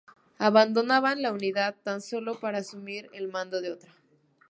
Abandonaban 0.39 1.21
la 1.21 1.31
unidad 1.31 1.75
tan 1.83 2.01
solo 2.01 2.39
para 2.39 2.57
asumir 2.57 3.07
el 3.13 3.27
mando 3.27 3.61
de 3.61 3.73
otra. 3.73 3.93